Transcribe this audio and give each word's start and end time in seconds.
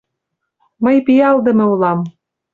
Мый 0.83 0.97
пиалдыме 1.05 1.65
улам. 1.73 1.99